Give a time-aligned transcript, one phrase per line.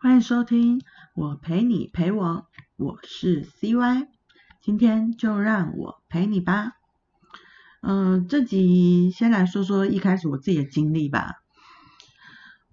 [0.00, 0.80] 欢迎收听
[1.16, 4.06] 我陪你陪我，我是 CY，
[4.60, 6.74] 今天就让我陪你吧。
[7.82, 11.42] 嗯，这集先来说说一开始我自己的经历吧。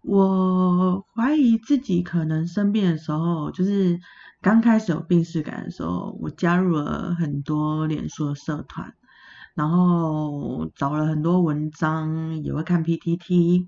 [0.03, 3.99] 我怀疑自己可能生病的时候，就是
[4.39, 8.93] 刚开始有病逝感的时候，我加入了很多脸书的社团，
[9.55, 13.67] 然后找了很多文章，也会看 PTT。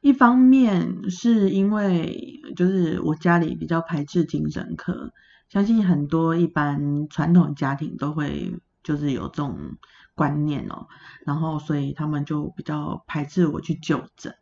[0.00, 5.12] 一方面是因为就是我家里比较排斥精神科，
[5.48, 9.76] 相信很多一般传统家庭都会就是有这种
[10.14, 10.86] 观念哦，
[11.26, 14.36] 然后所以他们就比较排斥我去就诊。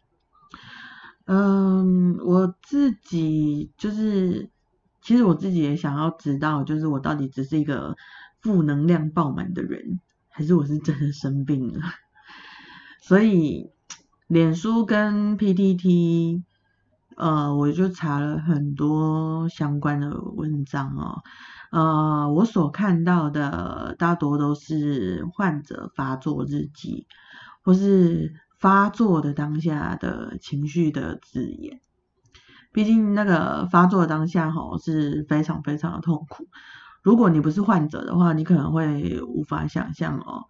[1.24, 4.50] 嗯，我自己就是
[5.00, 7.96] 其实我自己也想要知道，就是我到底只是一个
[8.42, 11.80] 负能量爆满的人，还是我是真的生病了？
[13.00, 13.74] 所以。
[14.28, 16.42] 脸书跟 PTT，
[17.16, 21.22] 呃，我就查了很多相关的文章哦，
[21.70, 27.06] 呃，我所看到的大多都是患者发作日记，
[27.62, 31.80] 或是发作的当下的情绪的字眼。
[32.72, 36.48] 毕竟那个发作当下吼是非常非常的痛苦，
[37.00, 40.46] 如果你不是患者的话，你可能会无法想象哦，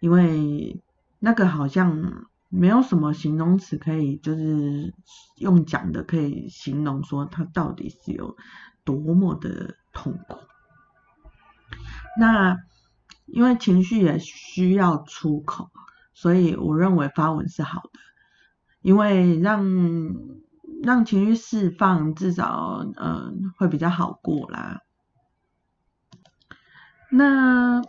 [0.00, 0.80] 因为
[1.18, 2.28] 那个好像。
[2.48, 4.94] 没有什么形容词可以，就是
[5.36, 8.36] 用讲的可以形容说他到底是有
[8.84, 10.38] 多么的痛苦。
[12.18, 12.56] 那
[13.26, 15.70] 因为情绪也需要出口，
[16.14, 17.98] 所以我认为发文是好的，
[18.80, 19.66] 因为让
[20.82, 24.82] 让情绪释放，至少嗯会比较好过啦。
[27.10, 27.82] 那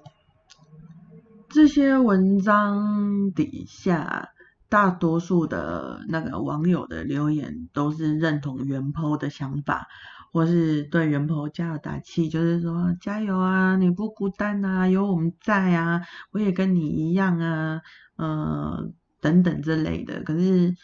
[1.47, 4.30] 这些文章底下。
[4.70, 9.88] 大多数的那个网友的留言都是认同元坡的想法，
[10.34, 17.81] 或是对元坡加油打气，就是说加油啊，你不孤单啊，有我们在啊，我也跟你一样啊，
[18.18, 18.90] 呃
[19.22, 20.22] 等等之类的。
[20.24, 20.75] 可是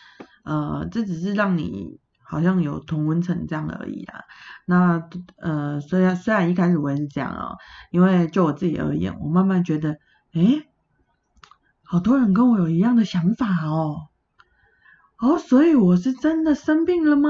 [0.45, 4.21] 呃，这只是让你好像有同温层这样而已啊。
[4.65, 7.55] 那呃，虽然虽然一开始我也是这样啊，
[7.91, 9.97] 因为就我自己而言，我慢慢觉得，
[10.33, 10.69] 诶。
[11.83, 14.07] 好多人跟我有一样的想法哦，
[15.19, 17.29] 哦，所以我是真的生病了吗？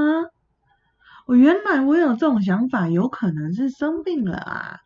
[1.26, 4.80] 我原来我有这种想法，有可能是生病了啊，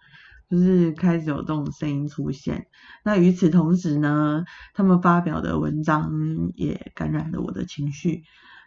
[0.51, 2.67] 就是开始有这种声音出现。
[3.05, 6.11] 那与此同时呢，他们发表的文章
[6.55, 8.23] 也感染了我的情绪。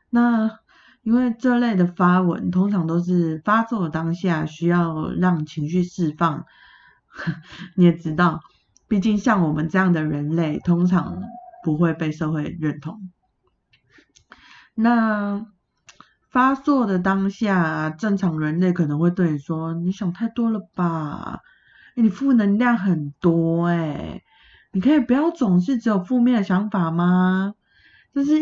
[0.09, 0.59] 那
[1.01, 6.45] 因为这类的发文通常都是发作当下需要让情绪释放，
[7.75, 8.41] 你也知道。
[8.91, 11.23] 毕竟像我们这样的人类，通常
[11.63, 13.09] 不会被社会认同。
[14.75, 15.47] 那
[16.29, 21.39] 发作的当下，正常人类可能会对你说：“你想太多了吧？
[21.95, 24.23] 你负能量很多哎，
[24.73, 27.53] 你可以不要总是只有负面的想法吗？”
[28.13, 28.33] 就是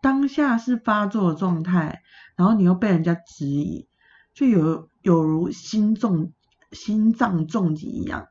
[0.00, 2.02] 当下是发作的状态，
[2.36, 3.88] 然后你又被人家质疑，
[4.32, 6.32] 就有有如心重
[6.70, 8.28] 心脏重击一样，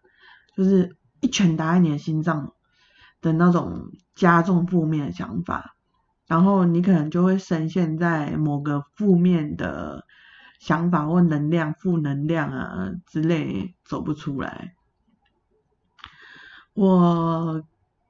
[0.56, 0.96] 就是。
[1.25, 2.53] 一拳打在你的心脏
[3.19, 5.75] 的那种加重负面的想法，
[6.28, 10.06] 然后你可能就会深陷在某个负面的
[10.59, 14.75] 想法或能量、负能量啊之类走不出来。
[16.75, 17.64] 我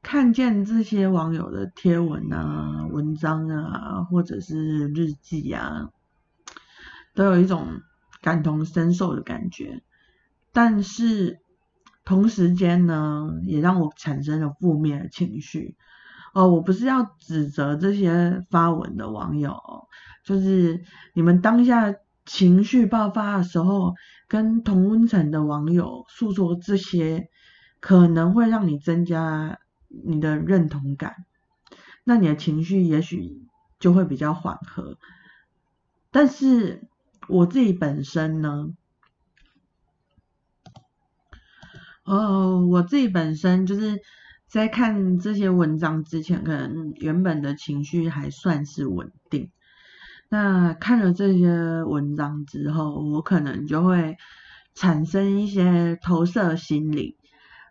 [0.04, 5.90] 看见这些网友的贴文啊、文章啊，或者是日记啊，
[7.14, 7.80] 都有一种
[8.22, 9.82] 感同身受的感觉，
[10.52, 11.40] 但是。
[12.06, 15.76] 同时间呢，也让我产生了负面的情绪。
[16.34, 19.58] 哦，我不是要指责这些发文的网友，
[20.24, 20.84] 就是
[21.14, 21.96] 你们当下
[22.26, 23.96] 情绪爆发的时候，
[24.28, 27.30] 跟同温层的网友诉说这些，
[27.80, 31.16] 可能会让你增加你的认同感，
[32.04, 33.42] 那你的情绪也许
[33.80, 34.98] 就会比较缓和。
[36.12, 36.88] 但是
[37.30, 38.74] 我自己本身呢？
[42.06, 44.00] 哦，我自己本身就是
[44.48, 49.50] 在看这些文章之前，可能原本的情绪还算是稳定。
[50.30, 54.18] 那看了这些文章之后，我可能就会
[54.76, 57.18] 产生一些投射心理。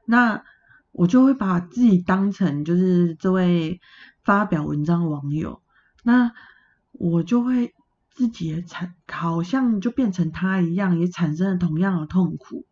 [0.04, 0.42] 那
[0.90, 3.80] 我就会把自己当成就是这位
[4.24, 5.62] 发表文章的网友，
[6.02, 6.32] 那
[6.92, 7.72] 我就会
[8.10, 12.66] 自己也产，好像就变成他一样，也产生了同样的痛苦。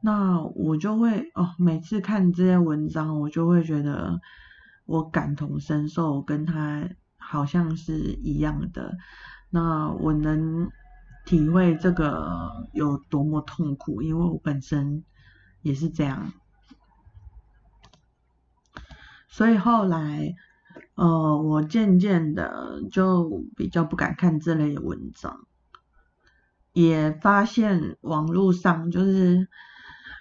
[0.00, 4.20] 那我就会哦，每次看这些文章，我就会觉得
[4.86, 8.96] 我感同身受，跟他好像是一样的。
[9.50, 10.70] 那我能
[11.24, 15.04] 体会这个有多么痛苦，因为我本身
[15.62, 16.32] 也是这样。
[19.28, 20.34] 所以后来，
[20.94, 25.46] 呃，我渐渐的就比较不敢看这类文章，
[26.72, 29.48] 也发现网络上就是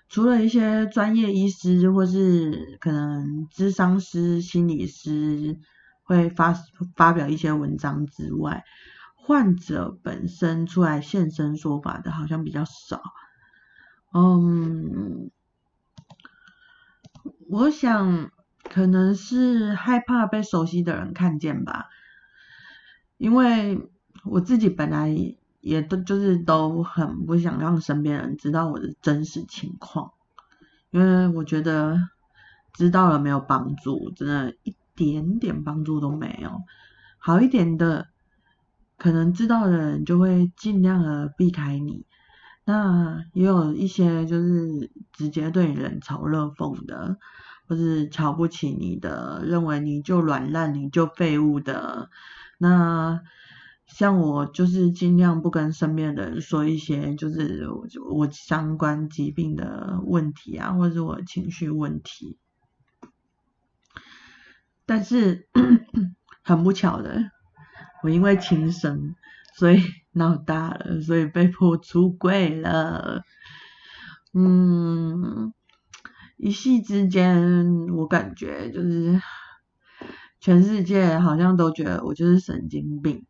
[0.10, 5.60] 除了一些专业医师或是可能智商师、心理师
[6.04, 6.56] 会发
[6.96, 8.64] 发表一些文章之外，
[9.16, 13.02] 患者本身出来现身说法的好像比较少。
[14.14, 15.30] 嗯，
[17.50, 18.32] 我想。
[18.70, 21.86] 可能是害怕被熟悉的人看见吧，
[23.16, 23.90] 因为
[24.26, 25.10] 我自己本来
[25.68, 30.12] 也都就是都很不想让身边人知道我的真实情况，
[30.92, 31.98] 因为我觉得
[32.74, 36.62] 知道了没有帮助，真的一点点帮助都没有。
[37.18, 38.08] 好一点的，
[38.98, 42.06] 可能知道的人就会尽量的避开你，
[42.64, 47.18] 那也有一些就是直接对你冷嘲热讽的。
[47.70, 52.10] 或是瞧不起你的，认为你就软烂，你就废物的。
[52.58, 53.20] 那
[53.88, 57.68] 像我就是尽量不跟身边的人说一些就是
[58.10, 62.38] 我相关疾病的问题啊，或者我情绪问题。
[64.86, 65.48] 但是
[66.44, 67.32] 很不巧的，
[68.04, 69.16] 我因为轻生，
[69.56, 69.82] 所以
[70.12, 73.24] 闹大了，所以被迫出柜了。
[74.34, 75.54] 嗯。
[76.40, 79.20] 一夕之间，我感觉就是
[80.40, 83.26] 全世界好像都觉得我就是神经病，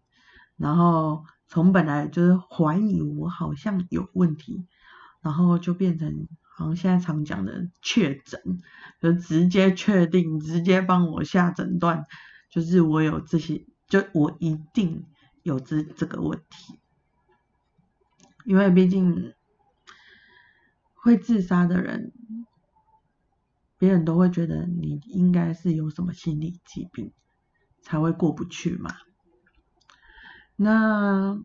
[0.57, 4.65] 然后从本来就是怀疑我好像有问题，
[5.21, 8.42] 然后就变成好像现在常讲的确诊，
[9.00, 12.06] 就直接确定，直接帮我下诊断，
[12.50, 15.06] 就是我有这些，就我一定
[15.44, 16.80] 有这这个问题，
[18.45, 19.33] 因为毕竟
[20.95, 22.12] 会自杀的人。
[23.80, 27.13] 别人都会觉得你应该是有什么心理疾病
[27.83, 28.89] 才会过不去嘛。
[30.57, 31.39] 那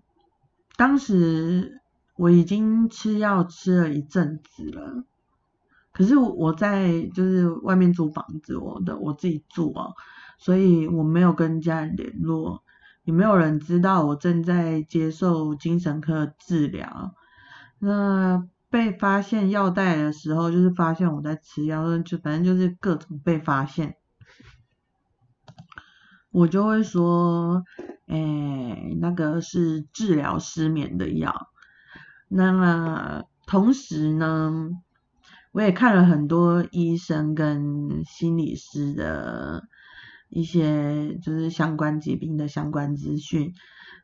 [0.76, 1.80] 当时
[2.16, 5.04] 我已经吃药吃了一阵子了，
[5.92, 9.94] 可是我在就是外面租房子，我的我自己住哦，
[10.38, 12.64] 所以我没有跟家人联络，
[13.04, 17.14] 也没有人知道我正在接受精神科治疗。
[17.78, 18.48] 那。
[18.72, 23.96] 被发现药袋的时候，就是发现我在吃药，就反正就是各种被发现，
[26.32, 27.62] 我就会说，
[28.06, 28.16] 哎，
[29.00, 31.50] 那个是治疗失眠的药。
[32.26, 34.70] 那同时呢，
[35.52, 39.68] 我也看了很多医生跟心理师的
[40.30, 43.54] 一些就是相关疾病的相关资讯。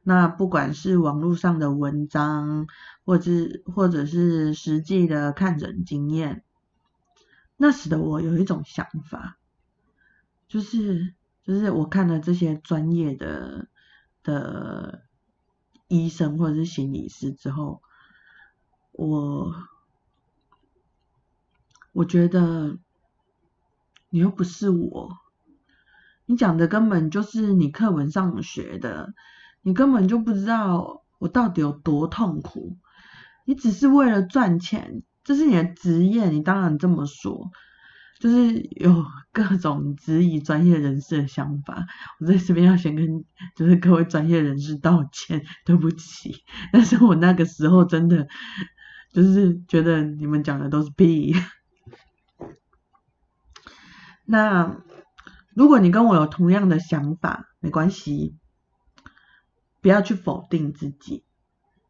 [0.03, 2.67] 那不管是网络上的文章，
[3.05, 3.33] 或者
[3.75, 6.45] 或者是实际的看诊经验，
[7.57, 9.39] 那时的我有一种想法，
[10.47, 11.15] 就是
[11.49, 13.69] 就是我看了这些专业的
[14.23, 15.05] 的
[15.87, 17.81] 医生或者是心理师之后，
[18.93, 19.55] 我
[21.93, 22.77] 我觉得
[24.11, 25.17] 你又不是我，
[26.27, 29.15] 你讲的根本就是你课文上学的。
[29.63, 32.77] 你根本就不知道我到底有多痛苦，
[33.45, 37.51] 你只是为了赚钱，这是你的职业，你当然这么说，
[38.19, 41.87] 就是有各种质疑专业人士的想法。
[42.21, 43.25] 我在这边要先跟
[43.57, 46.43] 就是各位专业人士道歉，对不起。
[46.73, 48.29] 但是我那个时候真的
[49.13, 51.35] 就是觉得你们讲的都是屁。
[54.25, 54.77] 那
[55.55, 58.37] 如果你跟我有同样的想法，没关系。
[59.81, 61.25] 不要去否定自己，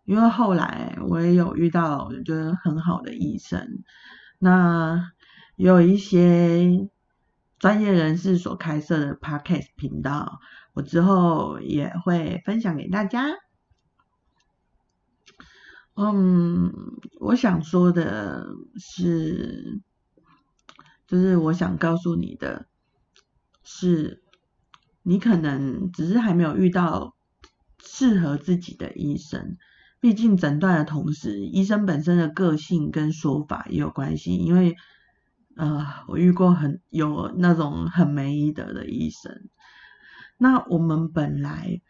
[0.05, 3.67] 因为后来我也有遇到我觉得很好的医生，
[4.39, 5.11] 那
[5.59, 6.89] 有一些
[7.59, 10.41] 专业人士所开设的 podcast 频道，
[10.73, 13.27] 我之后也会分享给大家。
[15.97, 16.73] 嗯，
[17.19, 18.47] 我想说的
[18.79, 19.81] 是，
[21.09, 22.67] 就是我想告诉你的，
[23.65, 24.23] 是
[25.03, 27.15] 你可能只是还没有遇到。
[27.81, 29.57] 适合自己的医生，
[29.99, 34.35] 毕竟诊断的同时，医生本身的个性跟说法也有关系。
[34.35, 34.77] 因为，
[35.59, 39.49] 呃，我遇过很有那种很没医德的医生。
[40.37, 41.83] 那我们本来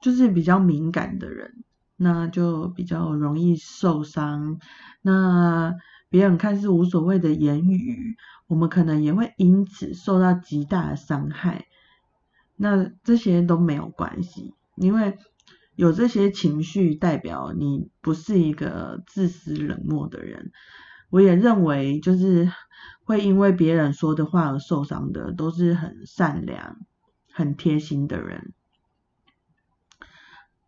[0.00, 1.62] 就是比较敏感的人，
[1.96, 4.58] 那就比较容易受伤。
[5.00, 5.74] 那
[6.08, 8.16] 别人看似无所谓的言语，
[8.48, 11.66] 我们可能也会因此受到极大的伤害。
[12.56, 14.54] 那这些都没有关系。
[14.74, 15.16] 因为
[15.76, 20.50] 有这些情绪，代表你不是一个自私冷漠的人。
[21.10, 22.50] 我也认为，就是
[23.04, 26.78] 会因为别人说的话而受伤的，都是很善良、
[27.32, 28.52] 很贴心的人。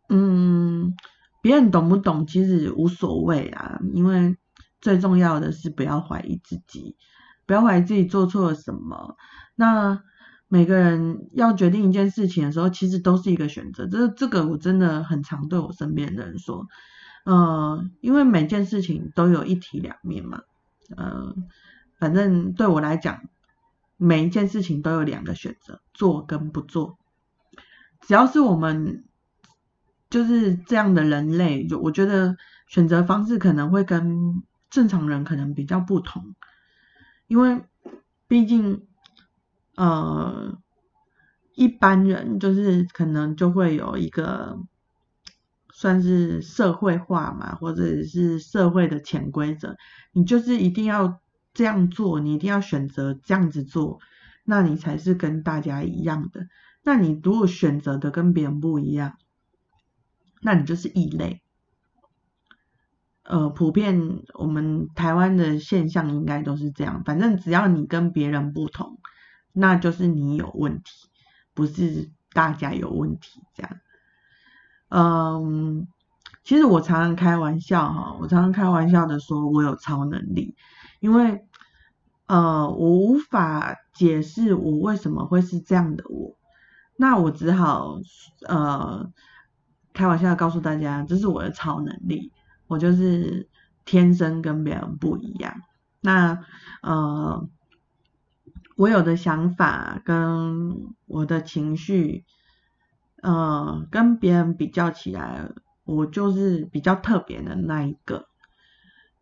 [0.09, 0.95] 嗯，
[1.43, 4.37] 别人懂不懂其实无所谓啊，因为
[4.81, 6.97] 最重要的是不要怀疑自己，
[7.47, 9.17] 不要怀疑自己做错了什么。
[9.57, 10.03] 那
[10.49, 13.89] 每个人要决定一件事情的时候，其实都是一个选择。
[13.89, 16.67] 这这个我真的很常对我身边的人说，
[17.25, 20.43] 呃，因为每件事情都有一体两面嘛，
[20.97, 21.35] 呃，
[21.99, 23.23] 反正对我来讲，
[23.97, 26.99] 每一件事情都有两个选择，做跟不做。
[28.01, 29.05] 只要是我们
[30.11, 32.37] 就是这样的人类，就我觉得
[32.67, 36.35] 选择方式可能会跟正常人可能比较不同，
[37.27, 37.63] 因为
[38.27, 38.87] 毕竟。
[39.79, 40.57] 呃，
[41.55, 44.59] 一般人就是可能就会有一个
[45.71, 49.77] 算是社会化嘛，或者是社会的潜规则，
[50.13, 51.21] 你就是一定要
[51.57, 53.99] 这样做，你一定要选择这样子做，
[54.45, 56.49] 那你才是跟大家一样的。
[56.83, 59.17] 那你如果选择的跟别人不一样，
[60.43, 61.41] 那你就是异类。
[63.23, 68.99] 呃，普遍我们台湾的现象应该都是这样，反正只要你跟别人不同。
[69.53, 71.09] 那就是你有问题，
[71.55, 73.79] 不是大家有问题这样。
[74.91, 75.89] 嗯，
[76.45, 80.55] 其实我常常开玩笑哈，我常常开玩笑的说我有超能力，
[81.01, 81.47] 因为
[82.27, 86.37] 呃我无法解释我为什么会是这样的我，
[86.97, 87.99] 那我只好
[88.47, 89.13] 呃
[89.93, 92.33] 开玩笑告诉大家，这是我的超能力，
[92.67, 93.49] 我就是
[93.85, 95.63] 天生跟别人不一样。
[96.01, 96.45] 那
[96.83, 97.49] 呃。
[98.79, 102.27] 我有的想法跟我的情绪，
[103.23, 105.49] 呃，跟别人比较起来，
[105.85, 108.27] 我就是比较特别的那一个。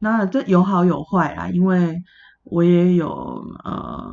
[0.04, 2.02] 那这有好有坏啦，因为
[2.42, 3.08] 我也有
[3.64, 4.12] 呃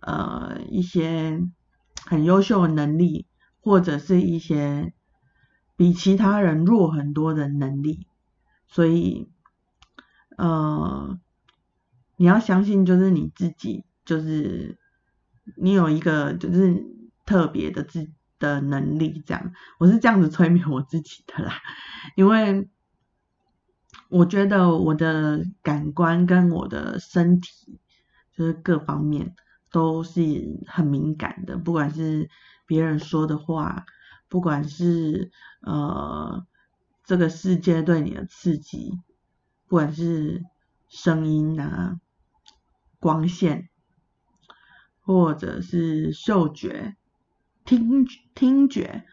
[0.00, 1.40] 呃一些
[2.04, 3.26] 很优秀的能力，
[3.60, 4.92] 或者是一些
[5.76, 8.06] 比其他人弱很多的能力，
[8.68, 9.30] 所以
[10.36, 11.18] 呃
[12.16, 13.84] 你要相信就是你自己。
[14.06, 14.76] 就是
[15.56, 16.84] 你有一个就是
[17.24, 21.54] 特别的自的能力，这样我是这样子催眠我自己的啦，
[22.14, 22.68] 因为
[24.14, 27.80] 我觉得我的感官跟我的身体
[28.32, 29.34] 就是各方面
[29.72, 30.20] 都是
[30.68, 32.30] 很敏感的，不管是
[32.64, 33.84] 别人说的话，
[34.28, 36.46] 不管是呃
[37.02, 38.92] 这个世界对你的刺激，
[39.66, 40.44] 不管是
[40.88, 42.00] 声音啊、
[43.00, 43.68] 光线。
[45.06, 46.96] 或者是嗅觉、
[47.66, 49.04] 听听觉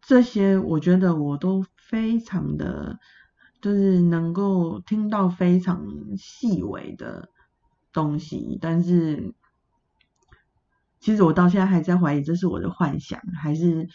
[0.00, 2.98] 这些，我觉得我都非常的，
[3.66, 5.84] 就是能够听到非常
[6.16, 7.30] 细微的
[7.92, 8.56] 东西。
[8.62, 9.34] 但是，
[11.00, 13.88] 其实我到现在还在怀疑，这是我的幻想，还是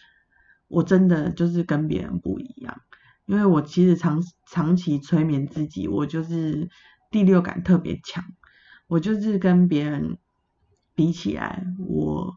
[0.67, 2.81] 我真的就是跟别人不一样？
[3.25, 6.69] 因为我其实长长期催眠自己，我就是
[7.09, 8.25] 第六感特别强，
[8.87, 10.17] 我就是跟别人。
[10.93, 12.35] 比起来，我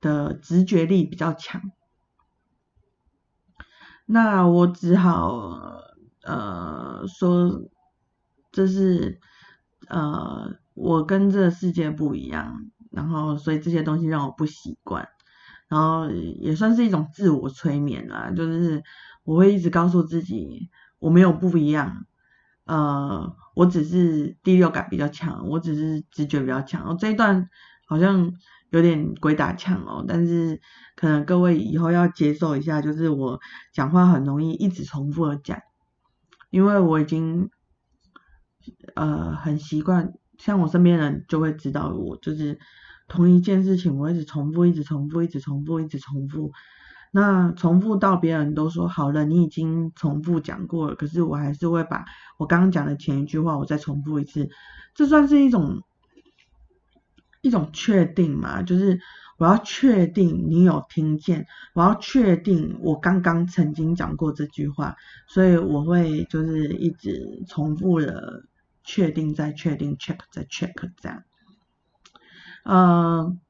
[0.00, 1.60] 的直觉力比较强，
[4.06, 5.50] 那我只好
[6.26, 7.62] 呃说，
[8.52, 9.18] 这是
[9.88, 15.08] 呃我跟这个世界不一样，然后所以这些东西让我不习惯，
[15.68, 18.82] 然后也算是一种自我催眠啦，就是
[19.24, 20.68] 我会一直告诉自己
[20.98, 22.04] 我没有不一样，
[22.64, 27.48] 呃，我只是第六感比较强，我只是直觉比较强，这一段。
[27.88, 28.32] 好像
[28.70, 30.60] 有点鬼打墙哦，但是
[30.96, 33.38] 可能各位以后要接受一下，就是我
[33.72, 35.60] 讲话很容易一直重复的讲，
[36.50, 37.50] 因为我已经
[38.94, 42.58] 呃很习惯，像我身边人就会知道我就是
[43.08, 46.52] 同一件事情，我一直重复，一直重复，一直重复，一直重复，
[47.12, 52.04] 那重复到别人都说好了，你已经重复讲过了，可是我还是会把
[52.38, 54.48] 我刚刚讲的前一句话我再重复一次，
[54.94, 55.82] 这算是一种。
[57.42, 58.98] 一种确定嘛，就是
[59.38, 68.44] 我要确定你有听见，我要确定我刚刚曾经讲过这句话，所以我会就是一直重复的
[68.82, 71.22] 确定再确定，check 再 check 这样。
[72.64, 73.40] 嗯，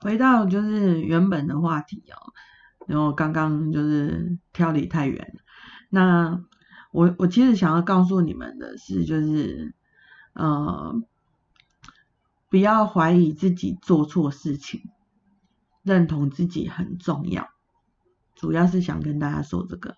[0.00, 2.32] 回到就是原本的话题哦，
[2.86, 5.34] 然后刚刚就是跳离太远。
[5.90, 6.44] 那
[6.90, 9.74] 我我其实想要告诉你们的是，就是。
[10.34, 10.94] 呃，
[12.50, 14.80] 不要怀疑自己做错事情，
[15.82, 17.48] 认同自己很重要，
[18.34, 19.94] 主要是想跟大家说这个，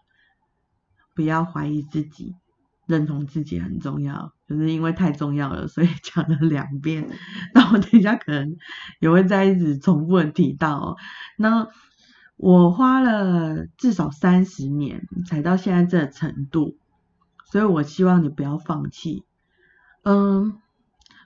[1.14, 2.34] 不要怀疑自己，
[2.86, 7.08] 认同自己很重要，就是因为太重要了，所以讲了两遍。
[7.54, 8.56] 那我等一下可能
[8.98, 10.96] 也会再一直重复的提到。
[11.36, 11.68] 那
[12.36, 16.76] 我花了至少三十年才到现在这程度，
[17.44, 19.24] 所以我希望你不要放弃。
[20.02, 20.60] 嗯。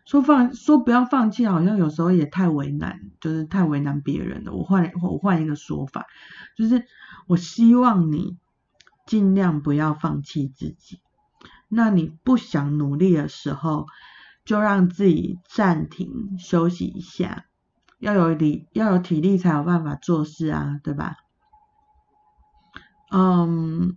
[0.05, 4.53] 说放说不要放弃，好像有时候也太为难，就是太为难别人了。
[4.53, 6.07] 我换我换一个说法，
[6.57, 6.85] 就是
[7.27, 8.37] 我希望你
[9.07, 11.01] 尽量不要放弃自己。
[11.69, 13.87] 那你不想努力的时候，
[14.45, 17.47] 就让自己暂停休息一下。
[17.99, 21.17] 要有力要有体力才有办法做事啊，对吧？
[23.11, 23.97] 嗯，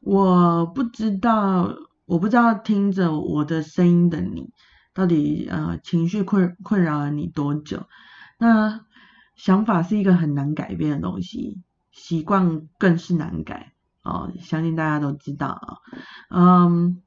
[0.00, 1.74] 我不知道，
[2.06, 4.52] 我不知道听着我的声音的你。
[5.00, 7.86] 到底呃情绪困困扰了你多久？
[8.38, 8.84] 那
[9.34, 14.30] 想法是一个很难改变的东西，习惯更是难改哦。
[14.42, 15.78] 相信大家都知道啊，
[16.28, 17.00] 嗯，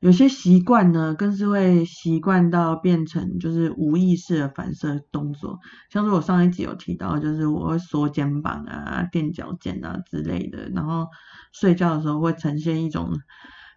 [0.00, 5.58] 有些习惯呢，更是会习惯到变成就是无意识的反射动作。
[5.88, 11.08] 像是我上一集有提到，就是我会缩肩膀啊、垫脚尖啊之类的，然后
[11.50, 13.18] 睡觉的时候会呈现一种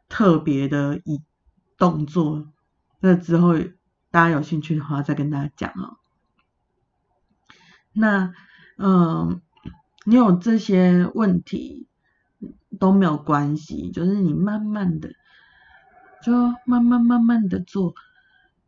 [0.09, 1.21] 特别的一
[1.77, 2.51] 动作。
[3.05, 3.53] 那之后，
[4.09, 5.97] 大家有兴趣的话，再跟大家讲哦。
[7.93, 8.33] 那，
[8.79, 9.41] 嗯，
[10.05, 11.85] 你有这些问题
[12.79, 15.11] 都没有关系，就是你慢慢的，
[16.23, 16.33] 就
[16.65, 17.93] 慢慢慢慢的做。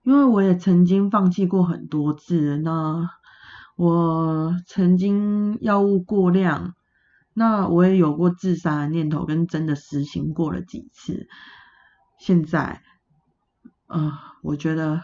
[0.03, 3.09] 因为我也曾经放弃过很多次，那
[3.75, 6.75] 我曾经药物过量，
[7.33, 11.27] 那我也有过自杀的念头，跟真的实行过了几次。
[12.19, 12.83] 现在。
[13.89, 14.11] 嗯，
[14.43, 15.01] 我觉得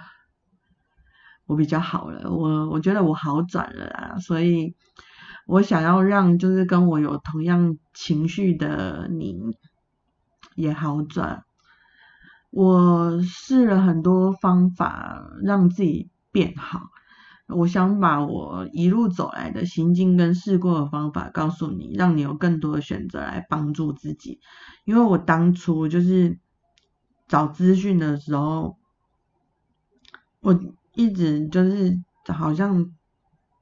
[1.45, 4.75] 我比较好了，我我觉得我好转了啊，所以
[5.47, 9.37] 我想要让就是跟我有同样情绪的你
[10.55, 11.43] 也好转。
[12.51, 16.81] 我试了很多方法让自己变好，
[17.47, 24.41] 我想把我一路走来的行径跟试过的方法告诉你，让你有更多的选择来帮助自己。
[24.83, 26.37] 因为我当初就是。
[27.25, 28.77] 找资讯的时候，
[30.43, 30.59] 我
[30.93, 32.91] 一直就是好像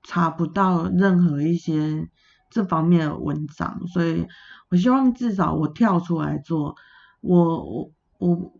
[0.03, 2.09] 查不到任何一些
[2.49, 4.27] 这方面的文章，所以
[4.69, 6.75] 我希望至少我跳出来做，
[7.21, 8.53] 我我我，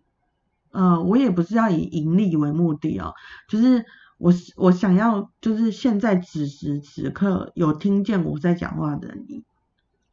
[0.69, 3.13] 呃，我也不是要以盈利为目的哦，
[3.49, 3.83] 就是
[4.17, 9.43] 我我想要就是现在此时此刻有听见我在讲话的你，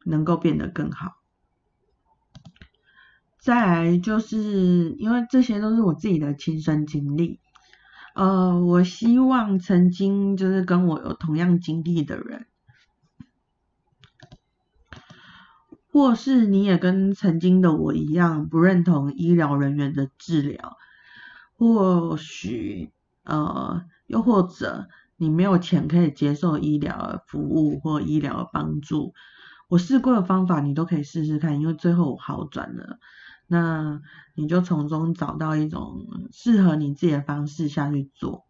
[0.03, 1.11] 能够变得更好。
[3.39, 7.39] 再来就是因为这些都是我自己的亲身经历，
[8.19, 12.47] 呃，我希望曾经就是跟我有同样经历的人，
[15.89, 20.75] 或是你也跟曾经的我一样不认同医疗人员的治疗，
[21.55, 22.91] 或许
[23.23, 29.13] 呃，又或者你没有钱可以接受医疗服务或医疗帮助，
[29.69, 32.99] 我试过的方法你都可以试试看，因为最后我好转了。
[33.51, 33.99] 那
[34.35, 38.45] 你就从中找到一种适合你自己的方式下去做，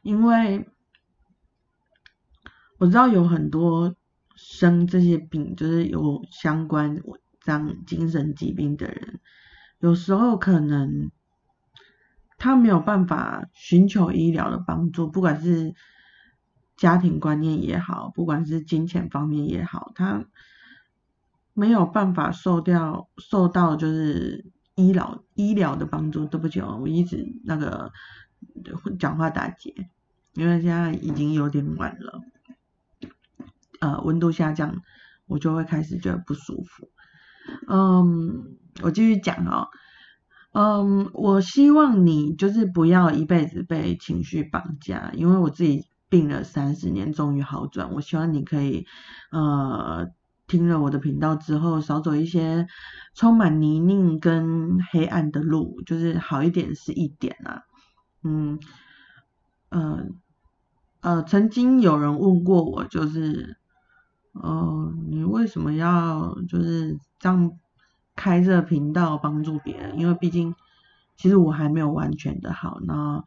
[0.00, 0.66] 因为
[2.78, 3.94] 我知道有很多
[4.34, 7.02] 生这些病，就是有相关
[7.38, 9.20] 这样精神疾病的人，
[9.78, 11.10] 有时候可能
[12.38, 15.74] 他没有办法寻求医疗的帮助，不管是
[16.78, 20.24] 家庭观念也好，不管是金钱方面也好，他。
[21.54, 27.92] 没有办法受掉受到就是医疗医疗的帮助，对不起哦，我一直那个
[28.98, 29.72] 讲话打结，
[30.34, 32.20] 因为现在已经有点晚了，
[33.78, 34.82] 呃，温度下降，
[35.26, 36.88] 我就会开始觉得不舒服。
[37.68, 39.68] 嗯，我继续讲哦，
[40.54, 48.86] 嗯，我希望你就是不要一辈子被情绪绑架，因为我自己病了三十年，终于好转，我希望你可以
[49.30, 50.10] 呃。
[50.46, 52.66] 听了我的频道之后，少走一些
[53.14, 57.62] 充满泥泞跟黑暗的路，就是好一点是一点啊。
[58.22, 58.58] 嗯，
[59.70, 60.06] 呃，
[61.00, 63.56] 呃，曾经有人问过我，就是，
[64.32, 67.52] 呃，你为什么要就是这样
[68.14, 69.98] 开这频道帮助别人？
[69.98, 70.54] 因为毕竟，
[71.16, 73.24] 其实我还没有完全的好，那。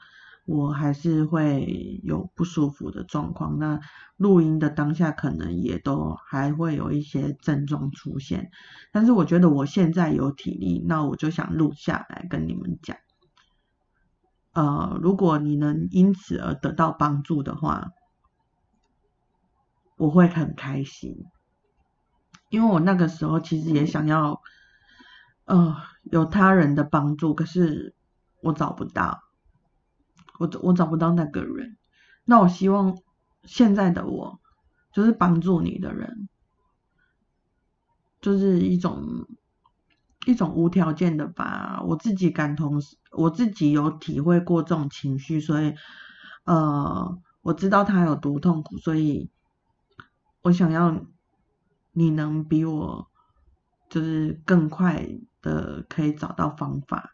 [0.48, 3.82] 我还是会有不舒服的状况，那
[4.16, 8.50] 录音的当下可能也都还会有一些症状出现，
[8.94, 12.96] 但是我觉得我现在有体力，那我就想录下来跟你们讲。
[14.54, 17.90] 呃，如果你能因此而得到帮助的话，
[19.98, 21.26] 我会很开心，
[22.50, 24.40] 因为我那个时候其实也想要，
[25.44, 27.94] 呃，有他人的帮助，可是
[28.42, 29.20] 我找不到，
[30.40, 31.78] 我我找不到那个人。
[32.26, 32.98] 那我希望
[33.44, 34.40] 现在的我，
[34.92, 36.30] 就是帮助你的人，
[38.22, 39.28] 就是一种。
[40.26, 45.74] 一种无条件的吧，我自己感同，我自己有体会过这种情绪，所以，
[46.44, 49.30] 呃，我知道他有多痛苦，所以，
[50.42, 51.00] 我想要
[51.94, 53.10] 你能比我，
[53.90, 55.08] 就是更快
[55.42, 57.14] 的可以找到方法，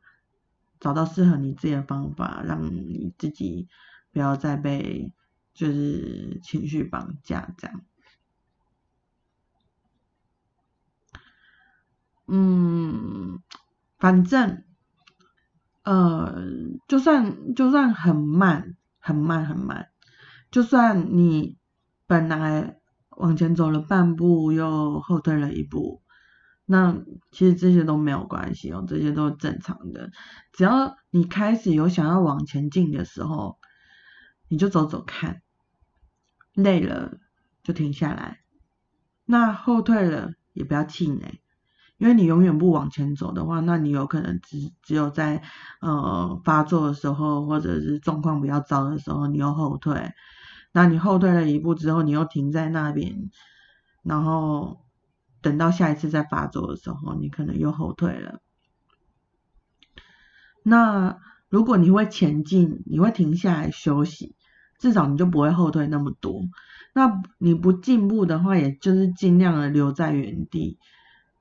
[0.84, 3.70] 找到适合你自己的方法，让你自己
[4.12, 5.14] 不要再被
[5.54, 7.82] 就是情绪绑架这样。
[12.28, 13.42] 嗯，
[13.98, 14.66] 反正，
[15.84, 16.36] 呃，
[16.86, 19.88] 就算就算很慢，很慢，很慢，
[20.52, 21.58] 就算你
[22.08, 22.78] 本来
[23.12, 26.03] 往前走了半步，又后退了一步，
[26.74, 26.98] 那
[27.32, 30.10] 其实这些都没有关系哦，这些都是正常的。
[30.54, 33.60] 只要你开始有想要往前进的时候，
[34.48, 35.44] 你就走走看，
[36.56, 37.20] 累了
[37.62, 38.40] 就停下来，
[39.24, 41.42] 那后退了也不要气馁。
[42.00, 45.44] 因为你永远不往前走的话，那你有可能只只有在
[45.80, 50.12] 呃发作的时候，或者是状况比较糟的时候，你又后退。
[50.72, 53.30] 那你后退了一步之后，你又停在那边，
[54.02, 54.83] 然后
[55.44, 58.40] 等到下一次再发作的时候，你可能又后退了。
[60.64, 64.34] 那如果你会前进，你会停下来休息，
[64.80, 66.42] 至少你就不会后退那么多。
[66.94, 70.80] 那你不进步的话，也就是尽量的留在原地。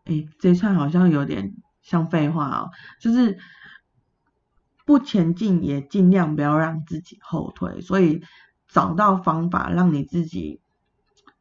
[0.05, 3.38] 哎，这串好像有点像废话哦，就是
[4.85, 8.23] 不前进也尽量不要让自己后退，所以
[8.67, 10.61] 找到方法让你自己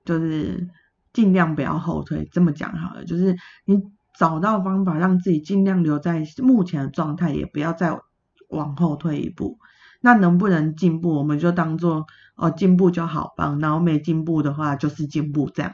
[0.06, 0.70] 就是
[1.14, 2.28] 尽量不要后退。
[2.32, 3.82] 这么讲好了，就是你
[4.18, 8.00] 找到方法让自己尽量留在目前的状态，也不要再
[8.50, 9.58] 往后退一步。
[10.02, 15.72] 那能不能进步，我们就当做哦进步就好棒，然后没进步的话就是进步这样。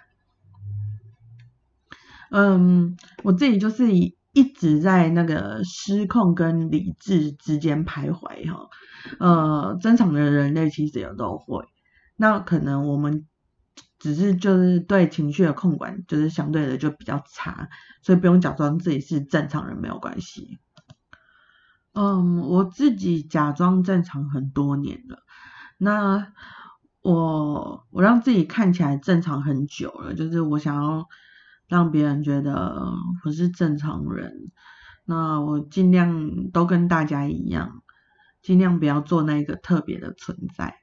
[2.30, 8.68] 嗯，我自己就是一直在那个失控跟理智之间徘徊哈。
[9.18, 11.64] 呃，正常的人类其实也都会，
[12.18, 13.26] 那可能我们
[14.00, 17.70] 只是就是对情绪的控管就是相对的就比较差，
[18.02, 20.60] 所以不用假装自己是正常人没有关系。
[21.94, 25.24] 嗯，我自己假装正常很多年了，
[25.78, 26.34] 那
[27.02, 31.08] 我我让自己看起来正常很久了，就是我想要。
[31.70, 32.94] 让别人觉得
[33.26, 34.54] 我是正常人，
[35.04, 37.84] 那我尽量都跟大家一样，
[38.42, 40.78] 尽量不要做那个特别的存在。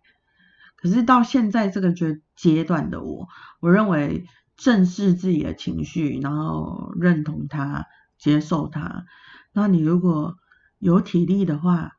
[0.84, 3.26] 可是到现在这个阶阶段的我，
[3.60, 7.86] 我认为正视自己的情绪，然后认同它，
[8.18, 9.06] 接受它。
[9.54, 10.36] 那你如果
[10.78, 11.96] 有体力的话，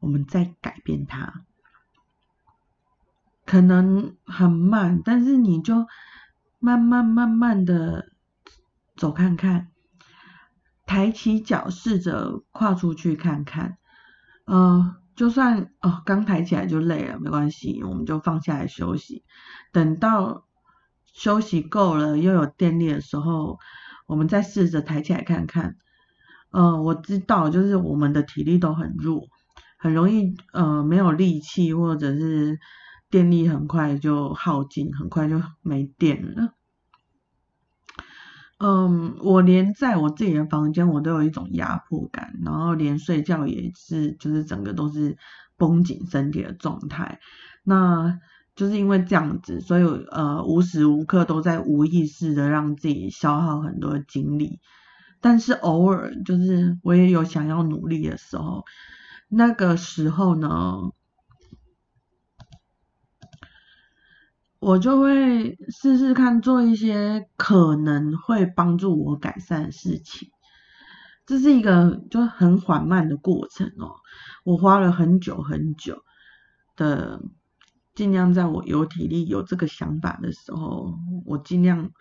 [0.00, 1.44] 我们再改变它，
[3.44, 5.86] 可能很慢，但是你就
[6.58, 8.10] 慢慢慢慢的。
[8.96, 9.68] 走看看，
[10.86, 13.76] 抬起脚，试着跨出去看看。
[14.46, 19.24] 呃，就算哦，刚抬起来就累了，没关系，我们就放下来休息。
[19.72, 20.44] 等到
[21.06, 23.58] 休息够了，又有电力的时候，
[24.06, 25.76] 我们再试着抬起来看看。
[26.50, 29.22] 呃，我知道，就是我们的体力都很弱，
[29.78, 32.58] 很容易呃没有力气，或者是
[33.10, 36.55] 电力很快就耗尽，很快就没电了。
[38.58, 45.18] 嗯，我连在我自己的房间，我都有一种压迫感，然后连睡觉也是，就是整个都是
[45.58, 47.18] 绷紧身体的状态。
[47.64, 48.18] 那
[48.54, 54.60] 就是因为这样子，所以呃无时无刻都在无意识的让自己消耗很多精力。
[55.20, 58.64] 但是偶尔就是我也有想要努力的时候，
[59.28, 60.50] 那个时候呢。
[64.66, 70.28] 我就会试试看做一些可能会帮助我改善的事情，
[71.24, 73.94] 这是一个就很缓慢的过程哦。
[74.44, 76.02] 我花了很久很久
[76.74, 77.22] 的，
[77.94, 81.92] 尽量在我有体力有这个想法的时候，我尽量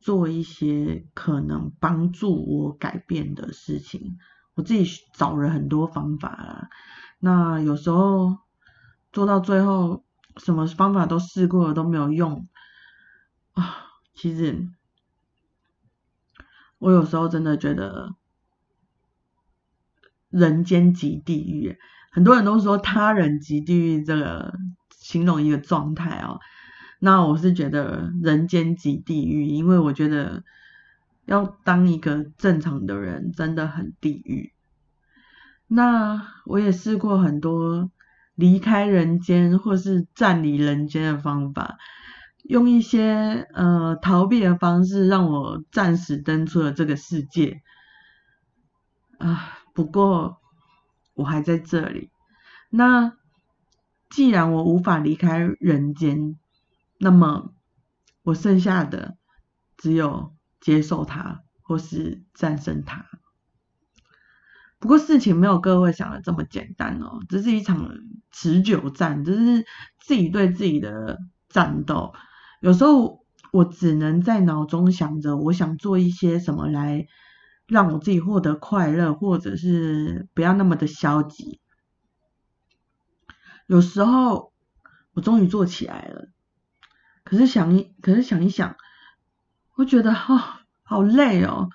[0.00, 4.18] 做一些可能帮助我改变的事情。
[4.54, 4.84] 我自己
[5.16, 6.68] 找了很多方法啦，
[7.20, 8.36] 那有时候
[9.12, 10.02] 做到最后。
[10.36, 12.48] 什么方法都试过了都没有用
[13.52, 13.86] 啊！
[14.14, 14.68] 其实
[16.78, 18.14] 我有时候真的觉得
[20.30, 21.78] 人间即地狱，
[22.10, 24.58] 很多人都说他人即地狱这个
[24.90, 26.40] 形容一个状态哦。
[26.98, 30.42] 那我是觉得人间即地狱，因为我觉得
[31.26, 34.52] 要当一个正常的人真的很地狱。
[35.66, 37.90] 那我也试过很多
[38.34, 41.78] 离开人间或是暂离人间的方法，
[42.42, 47.62] 用一些呃逃避的方式让我暂时登出了这个世界。
[49.18, 50.40] 啊，不过
[51.14, 52.10] 我还在这里。
[52.70, 53.16] 那
[54.10, 56.36] 既然我无法离开人间，
[56.98, 57.52] 那么
[58.22, 59.16] 我剩下的
[59.76, 63.06] 只有接受它，或是战胜它。
[64.84, 67.88] 不过事情没有各位想的这么简单哦，这是一场
[68.30, 69.64] 持久战，这是
[69.98, 72.12] 自己对自己的战斗。
[72.60, 77.06] 有时候我只能在脑中想着，我想做一些什么来
[77.66, 81.62] 让我自己获得快乐，或者是不要那么的消极。
[83.66, 84.52] 有时候
[85.14, 86.28] 我终于做起来了，
[87.24, 88.76] 可是想一，可是想一想，
[89.76, 90.42] 我觉得哦，
[90.82, 91.70] 好累哦。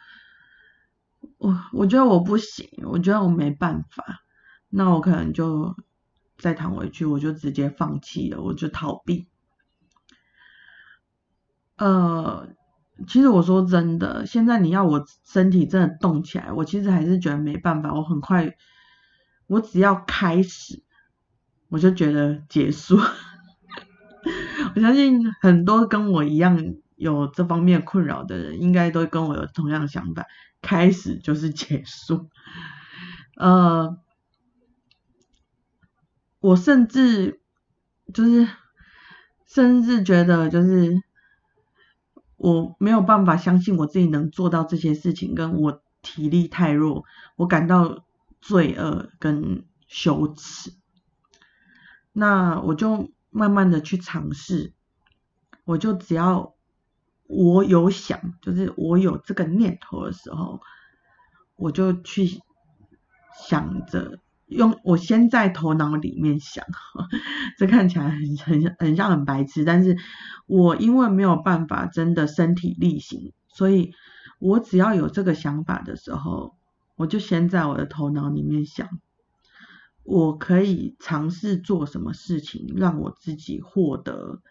[1.40, 4.20] 我我觉得我不行，我觉得我没办法，
[4.70, 5.76] 那我可能就
[6.38, 9.28] 再躺回去，我就直接放弃了，我就逃避。
[11.78, 12.50] 呃，
[13.08, 17.94] 其实我说真的，现在你要我身体真的动起来，我其实还是觉得没办法。
[17.94, 18.54] 我很快，
[19.48, 20.84] 我只要开始，
[21.70, 23.00] 我就觉得结束。
[24.76, 30.26] 我相信很多跟我一样有这方面困扰的人，应该都跟我有同样的想法。
[30.62, 32.30] 开始就是结束，
[33.38, 33.98] 呃，
[36.40, 37.40] 我甚至
[38.14, 38.48] 就是
[39.48, 41.02] 甚至觉得就是
[42.36, 48.06] 我没有办法相信我自己能做到这些事情，跟我体力太弱，我感到
[48.42, 50.74] 罪恶跟羞耻。
[52.12, 54.74] 那我就慢慢的去尝试，
[55.64, 56.54] 我就只要。
[57.30, 60.60] 我有想，就是我有这个念头的时候，
[61.56, 62.42] 我就去
[63.48, 66.66] 想着用我先在头脑里面想，
[67.56, 69.96] 这看起来很很很像很白痴，但是
[70.48, 73.94] 我因为没有办法真的身体力行，所以
[74.40, 76.56] 我只要有这个想法的时候，
[76.96, 78.90] 我就先在我的头脑里面想，
[80.02, 84.42] 我可以尝试做什么事情，让我自己获得。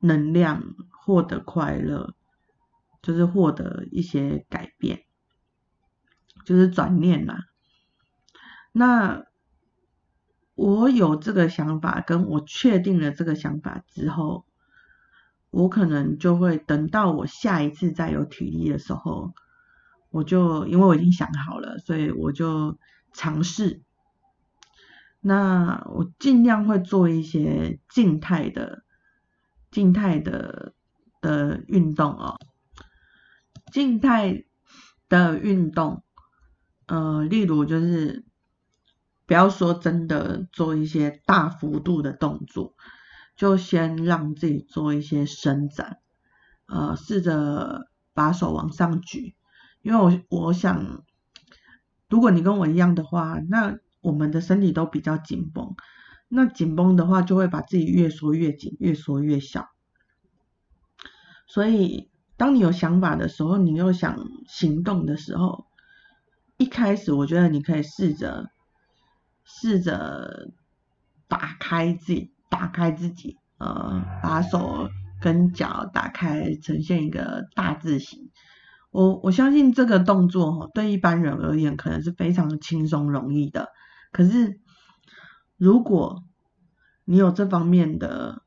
[0.00, 2.14] 能量获得快乐，
[3.02, 5.04] 就是获得一些改变，
[6.44, 7.44] 就是转念啦。
[8.72, 9.26] 那
[10.54, 14.46] 我有这个想法，跟我确定了这个想法之后，
[15.50, 19.34] 我可能就会等到我下一次再有体力的时候，
[20.10, 22.78] 我就因为我已经想好了，所以我就
[23.12, 23.82] 尝试。
[25.20, 28.82] 那我尽量会做一些静态的。
[29.70, 30.74] 静态的
[31.20, 32.36] 的运动哦，
[33.72, 34.44] 静态
[35.08, 36.02] 的运动，
[36.86, 38.24] 呃，例如就是
[39.26, 42.74] 不要说真的做一些大幅度的动作，
[43.36, 45.98] 就先让自己做一些伸展，
[46.66, 49.36] 呃，试着把手往上举，
[49.82, 51.04] 因为我我想，
[52.08, 55.76] 如果你跟我一样的话，那我们的身体都比较紧绷。
[56.32, 59.66] 那紧绷的话，就会把自己越缩越紧，越缩越小。
[61.48, 64.16] 所以，当你有想法的时候，你又想
[64.46, 65.66] 行动的时候，
[66.56, 68.46] 一开始我觉得你可以试着
[69.44, 70.52] 试着
[71.26, 74.88] 打开自己，打开自己，呃，把手
[75.20, 78.30] 跟脚打开，呈现一个大字形。
[78.92, 83.68] 我我相信这个动作对一般人而言可能是非常轻松容易的。
[84.12, 84.59] 可是，
[85.60, 86.24] 如果
[87.04, 88.40] 你有这方面的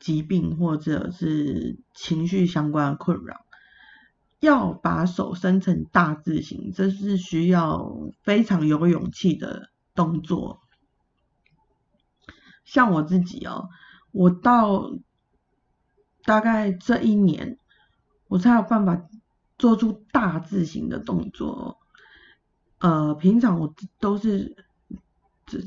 [0.00, 3.46] 疾病或者是情绪相关的困扰，
[4.40, 10.58] 要把手伸成大字形，这是需要非常有勇气的动作。
[12.64, 13.68] 像我自己哦，
[14.10, 14.98] 我到
[16.24, 17.60] 大概这一年，
[18.26, 19.00] 我才有办法
[19.58, 21.78] 做出大字形的动作。
[22.78, 24.63] 呃，平常我都是。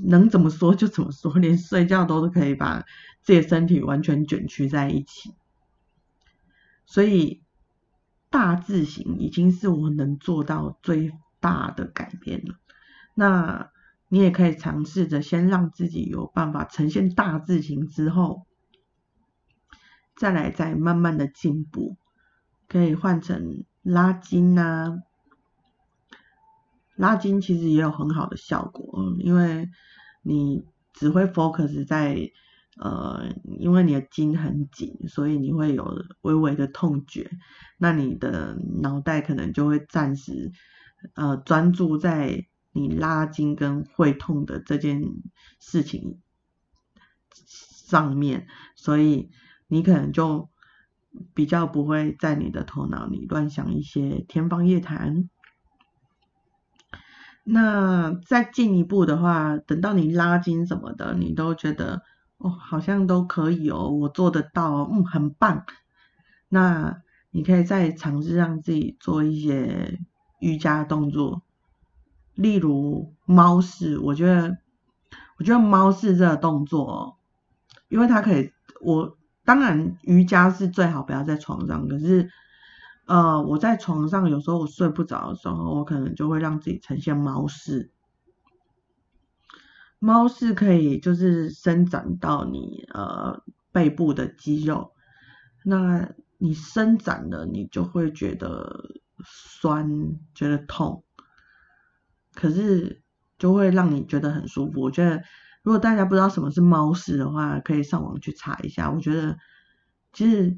[0.06, 2.82] 能怎么说就怎么说， 连睡觉都是可以把
[3.22, 5.34] 自己的身体完全卷曲在一起。
[6.86, 7.44] 所以
[8.30, 12.56] 大字型已经是我能做到最大的改变了。
[13.14, 13.72] 那
[14.10, 18.46] 你也可以尝试着先让自己有办法呈现大字型之后，
[20.16, 21.98] 再来再慢慢的进步，
[22.68, 25.04] 可以换成拉筋啊。
[26.98, 29.70] 拉筋其实也有很好的效果，因为
[30.22, 32.32] 你只会 focus 在
[32.80, 37.30] 呃，因为你的筋很紧，所以你会有微微的痛觉，
[37.78, 40.52] 那你的脑袋可能就会暂时
[41.16, 45.04] 呃专注在你拉筋跟会痛的这件
[45.60, 46.20] 事情
[47.34, 49.30] 上面，所以
[49.68, 50.50] 你可能就
[51.34, 55.30] 比较不会在你的头脑里乱想一些天方夜谭。
[57.50, 62.02] 那再进一步的话，等到你拉筋什么的，你都觉得。
[62.40, 65.66] 哦，好像都可以哦，我做得到哦，嗯，很棒。
[66.50, 70.00] 那你可以再尝试让自己做一些
[70.40, 71.42] 瑜伽动作，
[72.36, 73.98] 例如猫式。
[73.98, 74.56] 我觉得，
[75.40, 77.18] 我觉得猫式这个动作，
[77.90, 82.30] 因为它可以，我当然瑜伽是最好不要在床上，可是，
[83.08, 87.90] 呃，我在床上有时候我睡不着的时候，我可能就会让自己呈现猫式。
[90.00, 93.42] 猫是可以就是伸展到你呃
[93.72, 94.92] 背部的肌肉，
[95.64, 98.92] 那你伸展了，你就会觉得
[99.24, 101.04] 酸，觉得痛，
[102.36, 103.02] 可是
[103.40, 104.82] 就会让你觉得很舒服。
[104.82, 105.24] 我觉得
[105.64, 108.92] 如果大家不知道什么是猫式的话，可以上网去查一下。
[108.92, 109.38] 我觉得
[110.14, 110.58] 其实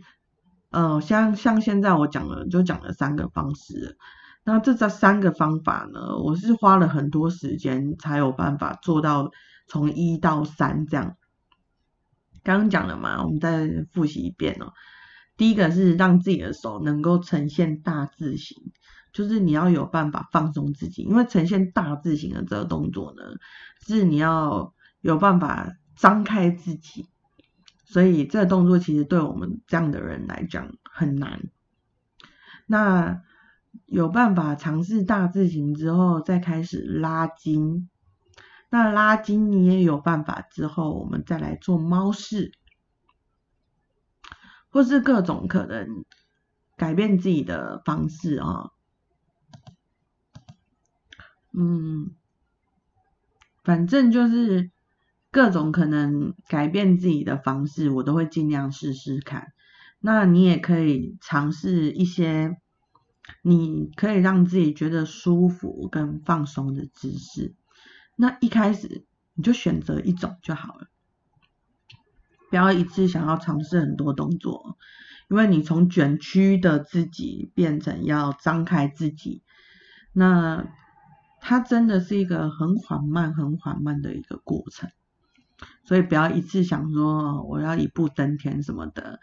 [0.69, 3.97] 呃像像现在我讲了就讲了三个方式。
[4.43, 9.31] 那这这三个方法呢，我是花了很多时间才有办法做到
[9.67, 11.17] 从一到三这样。
[12.41, 14.71] 刚刚讲了嘛，我们再复习一遍哦。
[15.37, 18.57] 第一个是让自己的手能够呈现大字形，
[19.13, 23.23] 就是你要有办法放松自己，因为呈现大字形的这个动作呢，
[23.85, 27.07] 是你要有办法张开自己，
[27.89, 31.49] 所以这个动作其实对我们这样的人来讲很难。
[32.67, 33.23] 那
[33.87, 37.89] 有办法尝试大字型之后，再开始拉筋。
[38.69, 42.51] 那拉筋你也有办法之后，我们再来做猫式，
[44.69, 46.05] 或是各种可能
[46.77, 48.69] 改变自己的方式啊。
[51.53, 52.11] 嗯，
[53.63, 54.69] 反正就是
[55.31, 59.53] 各种可能改变自己的方式，我都会尽量试试看。
[59.99, 62.57] 那你也可以尝试一些。
[63.43, 67.53] 你可以让自己觉得舒服跟放松的姿势，
[68.15, 70.87] 那一开始你就选择一种就好了，
[72.49, 74.77] 不要一次想要尝试很多动作，
[75.29, 79.43] 因为你从卷曲的自己变成要张开自己，
[80.11, 80.65] 那
[81.39, 84.89] 它真的是一个很缓慢、很缓慢的一个过程，
[85.89, 89.19] 所以不要一次想说我要一步登天什么的，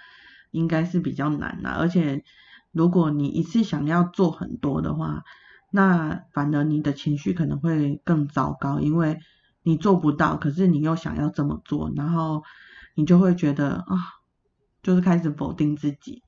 [0.50, 2.24] 应该是比较难的，而且。
[2.72, 5.24] 如果你一次想要做很多的话，
[5.70, 9.18] 那反而你的情绪可能会更糟糕，因为
[9.62, 12.42] 你做不到，可是你又想要这么做，然后
[12.94, 13.96] 你就会觉得啊，
[14.82, 16.22] 就是开始否定自己。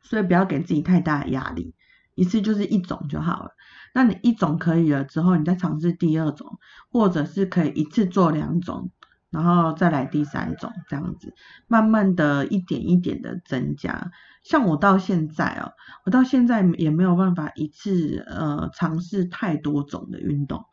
[0.00, 1.74] 所以不要给自己太大的压力，
[2.22, 3.50] 一次就是一种就好了。
[3.92, 6.58] 那你一种可以了之后，你再尝试第二种，
[6.90, 8.90] 或者是可以一次做两种。
[9.30, 11.34] 然后再来第三种，这样子，
[11.66, 14.10] 慢慢的一点一点的增加。
[14.44, 15.72] 像我到现在哦，
[16.04, 20.66] 我到现在也没有办法一次呃尝试太多种的运动。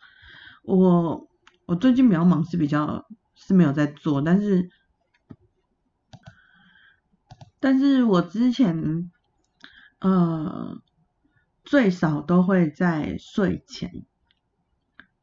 [0.64, 1.30] 我
[1.66, 4.70] 我最近比较忙，是比较是没有在做，但是
[7.62, 9.10] 但是我之前
[10.02, 10.78] 呃
[11.70, 14.04] 最少都会在睡前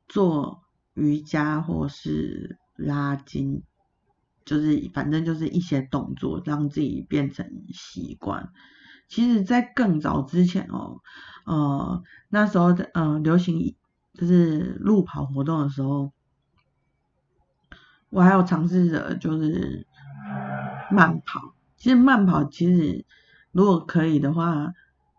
[0.06, 0.62] 做
[0.94, 2.59] 瑜伽或是。
[2.78, 3.62] 拉筋，
[4.44, 8.52] 就是反正就是一些动作，让自己变成习惯。
[9.09, 11.00] 其实，在更早之前哦，
[11.46, 13.74] 呃，那时候呃流行
[14.12, 16.12] 就是路跑活动的时候，
[18.11, 19.87] 我还有尝试着就是
[20.90, 21.54] 慢跑。
[21.78, 23.06] 其实慢跑其实
[23.52, 24.74] 如果可以的话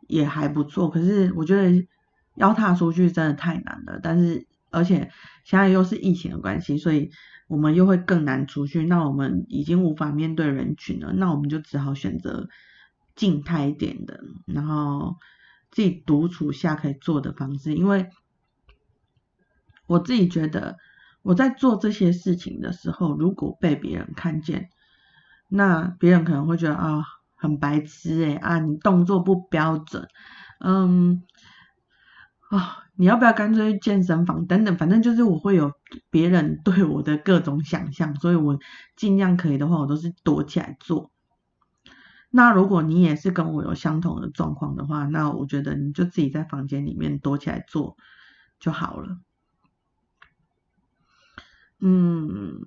[0.08, 1.88] 也还不错，可是我觉得
[2.36, 4.00] 要踏出去真的太难了。
[4.02, 5.12] 但是而且
[5.44, 7.12] 现在又是疫情的关系，所以。
[7.50, 12.50] 我们又会更难出去，那我们已经无法面对人群了，那我们就只好选择
[13.16, 15.16] 静态一点的，然后
[15.72, 17.74] 自己独处下可以做的方式。
[17.74, 18.10] 因为
[19.86, 20.78] 我自己觉得
[21.22, 24.70] 我在做这些事情的时候，如果被别人看见，
[25.48, 27.06] 那别人可能会觉得啊
[27.38, 30.08] 很白痴诶啊你动作不标准，
[30.60, 31.24] 嗯
[32.50, 32.84] 啊。
[33.00, 35.72] 你要不要干脆去健身房等等，反正就是我会有
[36.10, 38.58] 别人对我的各种想象，所以我
[38.96, 41.12] 尽量可以的话，我都是躲起来做。
[42.32, 47.98] 那如果你也是跟我有相同的状况的话，那我觉得你就自己在房间里面躲起来做
[48.60, 49.20] 就好了。
[51.80, 52.66] 嗯，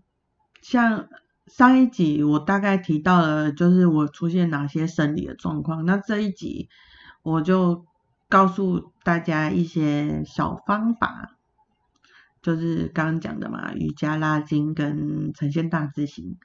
[0.62, 1.08] 像
[1.56, 5.84] 上一集我大概提到了，就是我出现哪些生理的状况。
[5.84, 6.68] 那这一集
[7.22, 7.84] 我就
[8.28, 11.36] 告诉大家一些小方法，
[12.40, 16.38] 就是刚刚讲的嘛，瑜伽、拉筋跟呈现大字形。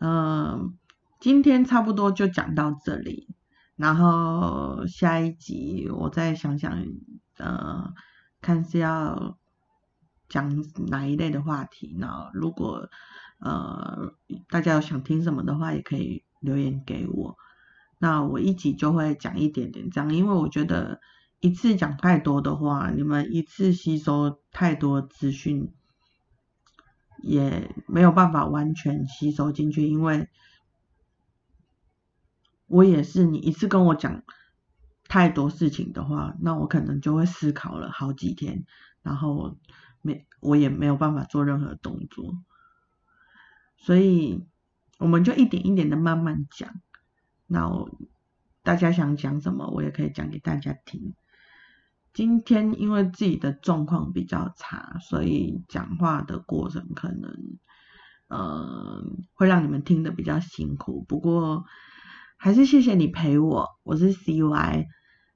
[0.00, 0.76] 嗯，
[1.20, 3.28] 今天差不多就讲到这里，
[3.76, 6.84] 然后下一集我再想想，
[7.38, 7.94] 呃，
[8.42, 9.38] 看是要
[10.28, 11.96] 讲哪一类的话题。
[11.98, 12.88] 那如果
[13.38, 14.14] 呃，
[14.48, 17.36] 大家有想听什么的话，也可以留言给我。
[17.98, 21.00] 那我一集就会讲一点点这样，因为我觉得
[21.40, 25.72] 一次讲太多的话，你们一次吸收太多资讯，
[27.22, 29.86] 也没有办法完全吸收进去。
[29.86, 30.28] 因为
[32.66, 34.22] 我也是，你一次跟我讲
[35.08, 38.64] 太多事情的话，那我可能就会思考了好几天，
[39.02, 39.56] 然后
[40.02, 42.34] 没我也没有办法做任何动作。
[43.78, 44.44] 所以
[44.98, 46.74] 我们就一点一点的慢慢讲，
[47.46, 47.70] 那
[48.62, 51.14] 大家想讲什么，我也可以讲给大家听。
[52.12, 57.58] 今天因为自己的状况比较差，所以讲话的过程可能，
[58.26, 59.04] 呃，
[59.34, 61.04] 会让你们听的比较辛苦。
[61.06, 61.64] 不过
[62.36, 64.86] 还是谢谢你陪我，我是 CY，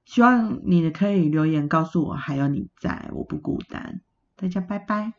[0.05, 4.01] 希望你可以留言告诉我还有你在，我不孤单。
[4.35, 5.13] 大家拜拜。